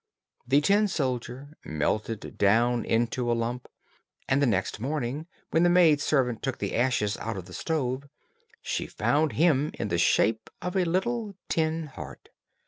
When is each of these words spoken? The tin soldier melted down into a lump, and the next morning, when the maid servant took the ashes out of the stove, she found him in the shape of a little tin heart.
The 0.47 0.61
tin 0.61 0.87
soldier 0.87 1.55
melted 1.63 2.35
down 2.39 2.83
into 2.85 3.31
a 3.31 3.37
lump, 3.37 3.67
and 4.27 4.41
the 4.41 4.47
next 4.47 4.79
morning, 4.79 5.27
when 5.51 5.61
the 5.61 5.69
maid 5.69 6.01
servant 6.01 6.41
took 6.41 6.57
the 6.57 6.73
ashes 6.73 7.17
out 7.17 7.37
of 7.37 7.45
the 7.45 7.53
stove, 7.53 8.05
she 8.63 8.87
found 8.87 9.33
him 9.33 9.69
in 9.75 9.89
the 9.89 9.99
shape 9.99 10.49
of 10.59 10.75
a 10.75 10.85
little 10.85 11.35
tin 11.49 11.85
heart. 11.85 12.29